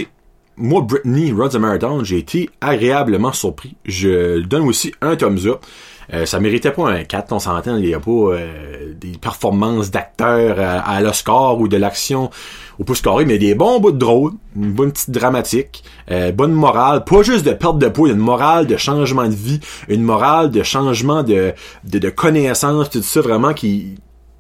Moi, 0.63 0.81
Britney 0.81 1.31
Rods 1.31 1.57
Marathon, 1.57 2.03
j'ai 2.03 2.19
été 2.19 2.47
agréablement 2.61 3.33
surpris. 3.33 3.75
Je 3.83 4.41
donne 4.41 4.61
aussi 4.61 4.93
un 5.01 5.15
thumbs 5.15 5.47
up. 5.47 5.65
Euh, 6.13 6.27
ça 6.27 6.39
méritait 6.39 6.69
pas 6.69 6.87
un 6.87 7.03
4, 7.03 7.31
on 7.31 7.39
s'entend, 7.39 7.77
il 7.77 7.87
y 7.87 7.95
a 7.95 7.99
pas 7.99 8.11
euh, 8.11 8.93
des 8.93 9.13
performances 9.19 9.89
d'acteurs 9.89 10.59
à, 10.59 10.81
à 10.81 11.01
l'Oscar 11.01 11.59
ou 11.59 11.67
de 11.67 11.77
l'action 11.77 12.29
au 12.77 12.83
pouce 12.83 13.01
carré, 13.01 13.25
mais 13.25 13.39
des 13.39 13.55
bons 13.55 13.79
bouts 13.79 13.91
de 13.91 13.97
drôle, 13.97 14.33
une 14.55 14.71
bonne 14.71 14.91
petite 14.91 15.09
dramatique, 15.09 15.83
euh, 16.11 16.31
bonne 16.31 16.51
morale, 16.51 17.05
pas 17.05 17.23
juste 17.23 17.45
de 17.45 17.53
perte 17.53 17.79
de 17.79 17.87
poids, 17.87 18.09
une 18.09 18.17
morale 18.17 18.67
de 18.67 18.77
changement 18.77 19.27
de 19.27 19.33
vie, 19.33 19.61
une 19.87 20.03
morale 20.03 20.51
de 20.51 20.61
changement 20.61 21.23
de, 21.23 21.53
de, 21.85 21.97
de 21.97 22.09
connaissances, 22.11 22.91
tout 22.91 23.01
ça 23.01 23.21
vraiment 23.21 23.53
qui, 23.53 23.95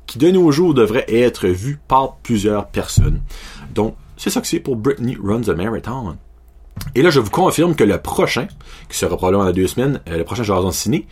qui 0.05 0.19
de 0.19 0.29
nos 0.29 0.51
jours 0.51 0.75
devrait 0.75 1.05
être 1.07 1.47
vu 1.47 1.79
par 1.87 2.17
plusieurs 2.17 2.67
personnes. 2.67 3.21
Donc, 3.73 3.95
c'est 4.21 4.29
ça 4.29 4.39
que 4.39 4.45
c'est 4.45 4.59
pour 4.59 4.75
Britney 4.75 5.17
Runs 5.19 5.49
a 5.49 5.55
Marathon. 5.55 6.15
Et 6.93 7.01
là, 7.01 7.09
je 7.09 7.19
vous 7.19 7.31
confirme 7.31 7.73
que 7.73 7.83
le 7.83 7.97
prochain, 7.97 8.47
qui 8.87 8.95
sera 8.95 9.17
probablement 9.17 9.45
dans 9.45 9.51
deux 9.51 9.65
semaines, 9.65 9.99
euh, 10.07 10.17
le 10.19 10.23
prochain 10.23 10.43
Jason 10.43 10.69
Ciné, 10.69 11.07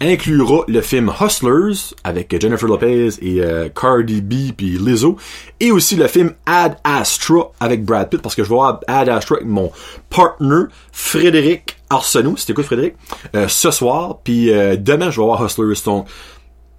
inclura 0.00 0.64
le 0.66 0.80
film 0.80 1.12
Hustlers 1.20 1.94
avec 2.02 2.34
Jennifer 2.40 2.66
Lopez 2.66 3.10
et 3.20 3.42
euh, 3.42 3.68
Cardi 3.68 4.22
B 4.22 4.52
puis 4.56 4.78
Lizzo 4.78 5.18
et 5.60 5.70
aussi 5.70 5.96
le 5.96 6.06
film 6.06 6.32
Ad 6.46 6.78
Astra 6.82 7.52
avec 7.60 7.84
Brad 7.84 8.08
Pitt 8.08 8.22
parce 8.22 8.34
que 8.34 8.42
je 8.42 8.48
vais 8.48 8.54
voir 8.54 8.80
Ad 8.88 9.08
Astra 9.10 9.36
avec 9.36 9.48
mon 9.48 9.72
partner 10.10 10.64
Frédéric 10.92 11.78
Arsenault 11.88 12.36
c'était 12.36 12.52
quoi 12.52 12.64
Frédéric 12.64 12.94
euh, 13.34 13.48
ce 13.48 13.70
soir 13.70 14.18
puis 14.22 14.48
demain 14.48 15.10
je 15.10 15.18
vais 15.18 15.26
voir 15.26 15.42
Hustlers 15.42 15.80
donc 15.86 16.06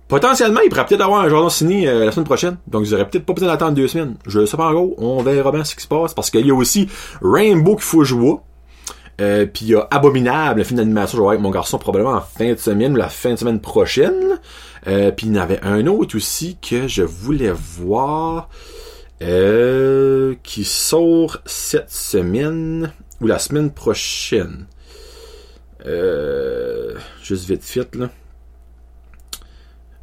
potentiellement 0.07 0.61
il 0.63 0.69
pourrait 0.69 0.85
peut-être 0.85 1.01
avoir 1.01 1.21
un 1.21 1.29
journal 1.29 1.51
ciné 1.51 1.87
euh, 1.87 2.05
la 2.05 2.11
semaine 2.11 2.25
prochaine 2.25 2.57
donc 2.67 2.85
aurez 2.91 3.07
peut-être 3.07 3.25
pas 3.25 3.33
besoin 3.33 3.49
d'attendre 3.49 3.73
deux 3.73 3.87
semaines 3.87 4.15
je 4.25 4.45
sais 4.45 4.57
pas 4.57 4.67
encore 4.67 4.91
on 4.97 5.21
verra 5.21 5.51
bien 5.51 5.63
ce 5.63 5.75
qui 5.75 5.83
se 5.83 5.87
passe 5.87 6.13
parce 6.13 6.29
qu'il 6.29 6.45
y 6.45 6.51
a 6.51 6.55
aussi 6.55 6.87
Rainbow 7.21 7.75
qu'il 7.75 7.83
faut 7.83 8.03
jouer 8.03 8.35
euh, 9.19 9.47
puis 9.51 9.65
il 9.65 9.71
y 9.71 9.75
a 9.75 9.87
Abominable, 9.89 10.59
le 10.59 10.63
film 10.63 10.77
d'animation, 10.77 11.17
je 11.17 11.23
vais 11.23 11.29
avec 11.29 11.41
mon 11.41 11.49
garçon 11.49 11.79
probablement 11.79 12.13
en 12.13 12.21
fin 12.21 12.53
de 12.53 12.59
semaine 12.59 12.93
ou 12.93 12.97
la 12.97 13.09
fin 13.09 13.31
de 13.31 13.35
semaine 13.35 13.59
prochaine. 13.59 14.39
Euh, 14.85 15.11
puis 15.11 15.27
il 15.27 15.35
y 15.35 15.39
en 15.39 15.41
avait 15.41 15.59
un 15.63 15.87
autre 15.87 16.15
aussi 16.15 16.57
que 16.61 16.87
je 16.87 17.01
voulais 17.01 17.51
voir 17.51 18.49
euh, 19.23 20.35
qui 20.43 20.63
sort 20.63 21.39
cette 21.45 21.91
semaine 21.91 22.93
ou 23.21 23.27
la 23.27 23.39
semaine 23.39 23.71
prochaine. 23.71 24.67
Euh, 25.85 26.93
juste 27.23 27.45
vite 27.45 27.63
vite 27.63 27.95
là. 27.95 28.09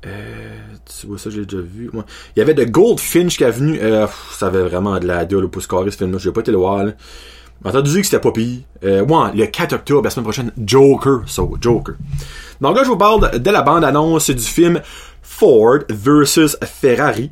Euh, 0.06 0.58
tu 0.84 1.06
vois 1.06 1.18
ça, 1.18 1.30
j'ai 1.30 1.44
déjà 1.44 1.62
vu. 1.62 1.90
Il 1.94 2.38
y 2.38 2.42
avait 2.42 2.54
de 2.54 2.64
Goldfinch 2.64 3.36
qui 3.36 3.44
est 3.44 3.50
venu. 3.50 3.78
Euh, 3.80 4.06
ça 4.32 4.46
avait 4.46 4.62
vraiment 4.62 4.98
de 4.98 5.06
la 5.06 5.24
gueule 5.24 5.44
au 5.44 5.48
pouce 5.48 5.66
carré 5.66 5.90
ce 5.90 5.96
film-là. 5.96 6.18
Je 6.18 6.28
vais 6.28 6.32
pas 6.32 6.40
été 6.40 6.50
le 6.50 6.58
voir. 6.58 6.84
Là. 6.84 6.92
J'ai 7.62 7.70
entendu 7.70 8.00
que 8.00 8.06
c'était 8.06 8.20
pas 8.20 8.32
pire. 8.32 8.60
Euh, 8.84 9.04
le 9.34 9.46
4 9.46 9.72
octobre, 9.72 10.04
la 10.04 10.10
semaine 10.10 10.24
prochaine, 10.24 10.52
Joker. 10.58 11.22
So, 11.26 11.56
Joker. 11.60 11.94
Donc 12.60 12.76
là, 12.76 12.84
je 12.84 12.88
vous 12.88 12.98
parle 12.98 13.40
de 13.40 13.50
la 13.50 13.62
bande-annonce 13.62 14.30
du 14.30 14.42
film 14.42 14.80
Ford 15.22 15.78
versus 15.88 16.58
Ferrari. 16.62 17.30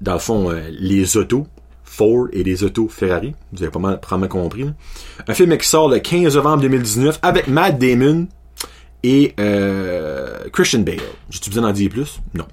Dans 0.00 0.14
le 0.14 0.18
fond, 0.18 0.50
euh, 0.50 0.62
les 0.70 1.16
autos. 1.16 1.46
Ford 1.84 2.28
et 2.32 2.42
les 2.42 2.64
autos 2.64 2.88
Ferrari. 2.88 3.34
Vous 3.52 3.62
avez 3.62 3.70
pas 3.70 3.78
mal, 4.16 4.28
compris. 4.28 4.66
Un 5.28 5.34
film 5.34 5.56
qui 5.58 5.68
sort 5.68 5.90
le 5.90 5.98
15 5.98 6.36
novembre 6.36 6.62
2019 6.62 7.18
avec 7.22 7.48
Matt 7.48 7.78
Damon 7.78 8.28
et 9.02 9.34
euh, 9.40 10.48
Christian 10.52 10.80
Bale. 10.80 11.00
J'ai-tu 11.30 11.50
besoin 11.50 11.64
d'en 11.64 11.72
dire 11.72 11.90
plus? 11.90 12.20
Non. 12.34 12.46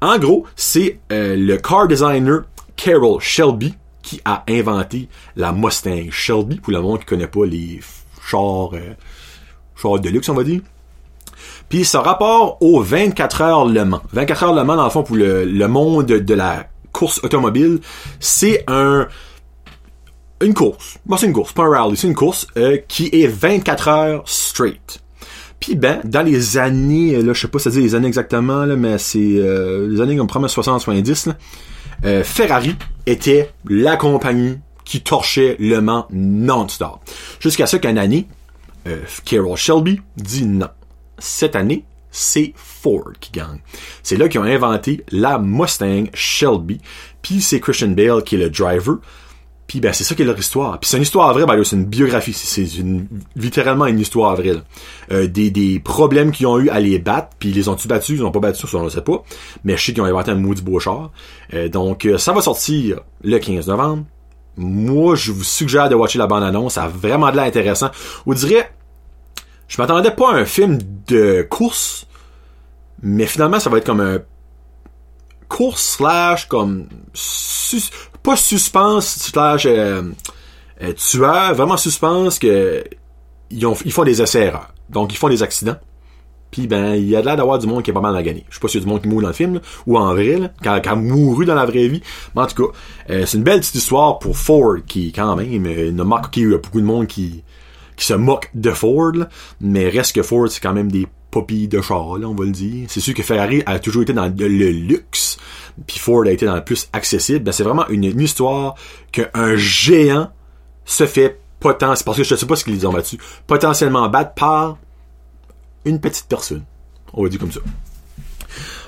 En 0.00 0.18
gros, 0.18 0.46
c'est 0.56 0.98
euh, 1.12 1.36
le 1.36 1.56
car 1.56 1.88
designer 1.88 2.42
Carol 2.76 3.20
Shelby 3.20 3.74
qui 4.02 4.20
a 4.24 4.44
inventé 4.48 5.08
la 5.36 5.52
Mustang 5.52 6.10
Shelby, 6.10 6.56
pour 6.56 6.72
le 6.72 6.80
monde 6.80 7.00
qui 7.00 7.06
connaît 7.06 7.26
pas 7.26 7.46
les 7.46 7.80
chars, 8.22 8.74
euh, 8.74 8.94
chars 9.76 9.98
de 9.98 10.10
luxe, 10.10 10.28
on 10.28 10.34
va 10.34 10.44
dire. 10.44 10.60
Puis 11.68 11.84
ce 11.84 11.96
rapport 11.96 12.58
au 12.60 12.80
24 12.82 13.40
heures 13.42 13.64
Le 13.64 13.84
Mans. 13.84 14.02
24 14.12 14.42
heures 14.44 14.54
Le 14.54 14.64
Mans, 14.64 14.76
dans 14.76 14.84
le 14.84 14.90
fond, 14.90 15.02
pour 15.02 15.16
le, 15.16 15.44
le 15.44 15.68
monde 15.68 16.06
de 16.06 16.34
la 16.34 16.66
course 16.92 17.20
automobile, 17.24 17.80
c'est 18.20 18.64
un 18.68 19.08
une 20.40 20.54
course. 20.54 20.98
Bon, 21.06 21.16
c'est 21.16 21.26
une 21.26 21.32
course, 21.32 21.52
pas 21.52 21.62
un 21.62 21.70
rally, 21.70 21.96
c'est 21.96 22.06
une 22.06 22.14
course 22.14 22.46
euh, 22.56 22.78
qui 22.88 23.08
est 23.12 23.26
24 23.26 23.88
heures 23.88 24.22
straight. 24.26 25.00
Puis 25.64 25.76
ben, 25.76 26.02
dans 26.04 26.20
les 26.20 26.58
années, 26.58 27.22
là, 27.22 27.32
je 27.32 27.40
sais 27.40 27.48
pas 27.48 27.58
c'est 27.58 27.70
dire 27.70 27.80
les 27.80 27.94
années 27.94 28.06
exactement, 28.06 28.66
là, 28.66 28.76
mais 28.76 28.98
c'est 28.98 29.18
euh, 29.18 29.88
les 29.88 30.02
années 30.02 30.14
comme 30.14 30.26
60-70, 30.26 31.32
euh, 32.04 32.22
Ferrari 32.22 32.76
était 33.06 33.50
la 33.66 33.96
compagnie 33.96 34.58
qui 34.84 35.00
torchait 35.00 35.56
Le 35.58 35.80
Mans 35.80 36.06
non-stop. 36.10 37.00
Jusqu'à 37.40 37.66
ce 37.66 37.78
qu'une 37.78 37.96
année, 37.96 38.28
euh, 38.86 39.00
Carol 39.24 39.56
Shelby 39.56 40.02
dit 40.18 40.44
non. 40.44 40.68
Cette 41.18 41.56
année, 41.56 41.86
c'est 42.10 42.52
Ford 42.56 43.12
qui 43.18 43.30
gagne. 43.32 43.60
C'est 44.02 44.18
là 44.18 44.28
qu'ils 44.28 44.40
ont 44.40 44.44
inventé 44.44 45.02
la 45.12 45.38
Mustang 45.38 46.10
Shelby. 46.12 46.78
Puis 47.22 47.40
c'est 47.40 47.58
Christian 47.58 47.92
Bale 47.92 48.22
qui 48.22 48.34
est 48.34 48.38
le 48.38 48.50
driver. 48.50 48.98
Puis 49.66 49.80
ben 49.80 49.92
c'est 49.92 50.04
ça 50.04 50.14
qui 50.14 50.22
est 50.22 50.26
leur 50.26 50.38
histoire. 50.38 50.78
Puis 50.78 50.90
c'est 50.90 50.96
une 50.98 51.02
histoire 51.02 51.32
vraie, 51.32 51.46
ben, 51.46 51.62
c'est 51.64 51.76
une 51.76 51.86
biographie, 51.86 52.32
c'est 52.34 52.64
une, 52.76 53.06
littéralement 53.34 53.86
une 53.86 53.98
histoire 53.98 54.36
vraie. 54.36 54.56
Euh, 55.10 55.26
des, 55.26 55.80
problèmes 55.82 56.32
qu'ils 56.32 56.46
ont 56.46 56.58
eu 56.58 56.68
à 56.68 56.80
les 56.80 56.98
battre, 56.98 57.30
puis 57.38 57.48
ils 57.48 57.54
les 57.54 57.68
ont-tu 57.68 57.88
battus, 57.88 58.18
ils 58.18 58.24
ont 58.24 58.30
pas 58.30 58.40
battu, 58.40 58.66
ça 58.66 58.76
on 58.76 58.84
le 58.84 58.90
sait 58.90 59.00
pas. 59.00 59.22
Mais 59.64 59.76
je 59.76 59.84
sais 59.84 59.92
qu'ils 59.92 60.02
ont 60.02 60.06
inventé 60.06 60.30
un 60.30 60.36
maudit 60.36 60.62
beau 60.62 60.78
char. 60.80 61.10
Euh, 61.54 61.68
donc 61.68 62.04
euh, 62.04 62.18
ça 62.18 62.32
va 62.32 62.42
sortir 62.42 63.00
le 63.22 63.38
15 63.38 63.68
novembre. 63.68 64.04
Moi, 64.56 65.16
je 65.16 65.32
vous 65.32 65.42
suggère 65.42 65.88
de 65.88 65.94
watcher 65.94 66.18
la 66.18 66.26
bande-annonce, 66.26 66.74
ça 66.74 66.84
a 66.84 66.88
vraiment 66.88 67.30
de 67.30 67.36
l'air 67.36 67.44
intéressant. 67.44 67.90
On 68.26 68.34
dirait, 68.34 68.70
je 69.66 69.80
m'attendais 69.80 70.10
pas 70.10 70.32
à 70.32 70.34
un 70.36 70.44
film 70.44 70.78
de 71.08 71.42
course, 71.42 72.06
mais 73.02 73.26
finalement 73.26 73.58
ça 73.58 73.70
va 73.70 73.78
être 73.78 73.86
comme 73.86 74.00
un 74.00 74.18
course 75.48 75.96
slash 75.96 76.46
comme 76.46 76.86
pas 78.24 78.36
suspense 78.36 79.06
slash 79.06 79.66
euh, 79.66 80.02
euh, 80.82 80.92
tueur, 80.94 81.54
vraiment 81.54 81.76
suspense 81.76 82.40
que 82.40 82.82
ils, 83.50 83.64
ont, 83.66 83.74
font 83.76 84.02
des 84.02 84.20
essais 84.20 84.46
erreurs. 84.46 84.74
Donc 84.90 85.12
ils 85.12 85.16
font 85.16 85.28
des 85.28 85.44
accidents. 85.44 85.76
Puis 86.50 86.66
ben, 86.66 86.94
il 86.94 87.08
y 87.08 87.16
a 87.16 87.20
l'air 87.20 87.36
d'avoir 87.36 87.58
du 87.58 87.66
monde 87.66 87.82
qui 87.82 87.90
est 87.90 87.94
pas 87.94 88.00
mal 88.00 88.16
à 88.16 88.22
gagner. 88.22 88.44
Je 88.48 88.54
sais 88.54 88.60
pas 88.60 88.68
s'il 88.68 88.80
y 88.80 88.82
a 88.82 88.86
du 88.86 88.90
monde 88.90 89.02
qui 89.02 89.08
mourut 89.08 89.22
dans 89.22 89.28
le 89.28 89.34
film, 89.34 89.60
ou 89.86 89.98
en 89.98 90.14
vrai, 90.14 90.38
là, 90.38 90.50
a, 90.64 90.76
a 90.76 90.94
mouru 90.94 91.44
dans 91.44 91.54
la 91.54 91.66
vraie 91.66 91.88
vie. 91.88 92.00
Mais 92.34 92.42
en 92.42 92.46
tout 92.46 92.66
cas, 92.66 92.78
euh, 93.10 93.26
c'est 93.26 93.38
une 93.38 93.44
belle 93.44 93.60
petite 93.60 93.74
histoire 93.74 94.18
pour 94.18 94.36
Ford, 94.36 94.76
qui 94.86 95.12
quand 95.12 95.36
même, 95.36 95.66
euh, 95.66 95.90
ne 95.90 96.02
marque 96.02 96.32
qu'il 96.32 96.50
y 96.50 96.54
a 96.54 96.58
beaucoup 96.58 96.80
de 96.80 96.86
monde 96.86 97.06
qui, 97.06 97.42
qui 97.96 98.06
se 98.06 98.14
moque 98.14 98.50
de 98.54 98.70
Ford, 98.70 99.12
mais 99.60 99.88
reste 99.88 100.14
que 100.14 100.22
Ford, 100.22 100.48
c'est 100.48 100.60
quand 100.60 100.72
même 100.72 100.90
des 100.90 101.06
popilles 101.32 101.66
de 101.66 101.80
char, 101.80 102.06
on 102.10 102.34
va 102.34 102.44
le 102.44 102.52
dire. 102.52 102.86
C'est 102.88 103.00
sûr 103.00 103.14
que 103.14 103.24
Ferrari 103.24 103.62
a 103.66 103.80
toujours 103.80 104.02
été 104.02 104.12
dans 104.12 104.32
le 104.32 104.46
luxe, 104.70 105.36
puis 105.86 105.98
Ford 105.98 106.22
a 106.24 106.30
été 106.30 106.46
dans 106.46 106.54
le 106.54 106.64
plus 106.64 106.88
accessible. 106.92 107.40
Ben, 107.40 107.52
c'est 107.52 107.64
vraiment 107.64 107.88
une, 107.88 108.04
histoire 108.20 108.74
qu'un 109.12 109.56
géant 109.56 110.30
se 110.84 111.06
fait 111.06 111.40
potentiellement, 111.60 112.04
parce 112.04 112.18
que 112.18 112.24
je 112.24 112.34
sais 112.34 112.46
pas 112.46 112.56
ce 112.56 112.64
qu'ils 112.64 112.86
ont 112.86 112.92
battu, 112.92 113.18
potentiellement 113.46 114.08
battre 114.08 114.34
par 114.34 114.76
une 115.84 116.00
petite 116.00 116.26
personne. 116.26 116.64
On 117.12 117.22
va 117.22 117.28
dire 117.28 117.40
comme 117.40 117.52
ça. 117.52 117.60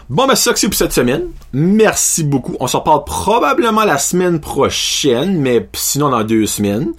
Bon, 0.08 0.26
ben, 0.26 0.36
c'est 0.36 0.44
ça 0.44 0.52
que 0.52 0.58
c'est 0.58 0.68
pour 0.68 0.76
cette 0.76 0.92
semaine. 0.92 1.24
Merci 1.52 2.22
beaucoup. 2.22 2.56
On 2.60 2.66
s'en 2.66 2.80
parle 2.80 3.04
probablement 3.04 3.84
la 3.84 3.98
semaine 3.98 4.40
prochaine, 4.40 5.40
mais 5.40 5.68
sinon 5.74 6.10
dans 6.10 6.22
deux 6.22 6.46
semaines. 6.46 6.92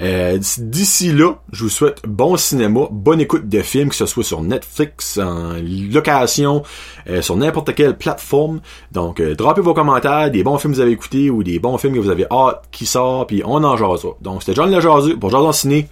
Euh, 0.00 0.38
D'ici 0.58 1.12
là, 1.12 1.34
je 1.52 1.64
vous 1.64 1.70
souhaite 1.70 2.02
bon 2.06 2.36
cinéma, 2.36 2.80
bonne 2.90 3.20
écoute 3.20 3.48
de 3.48 3.62
films, 3.62 3.90
que 3.90 3.94
ce 3.94 4.06
soit 4.06 4.24
sur 4.24 4.42
Netflix, 4.42 5.18
en 5.18 5.54
location, 5.92 6.62
euh, 7.08 7.22
sur 7.22 7.36
n'importe 7.36 7.74
quelle 7.74 7.96
plateforme. 7.96 8.60
Donc, 8.92 9.20
euh, 9.20 9.34
vos 9.38 9.74
commentaires, 9.74 10.30
des 10.30 10.42
bons 10.42 10.58
films 10.58 10.72
que 10.72 10.76
vous 10.76 10.82
avez 10.82 10.92
écoutés 10.92 11.30
ou 11.30 11.42
des 11.42 11.58
bons 11.58 11.78
films 11.78 11.94
que 11.94 12.00
vous 12.00 12.10
avez 12.10 12.26
hâte 12.30 12.64
qui 12.70 12.86
sortent, 12.86 13.28
puis 13.28 13.42
on 13.44 13.62
en 13.62 13.76
jase. 13.76 14.06
Donc, 14.20 14.42
c'était 14.42 14.54
John 14.54 14.70
le 14.70 14.80
Jazu 14.80 15.16
pour 15.16 15.30
Jason 15.30 15.52
Ciné. 15.52 15.88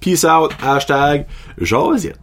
Peace 0.00 0.24
out, 0.24 0.50
hashtag 0.62 1.26
Josette. 1.58 2.18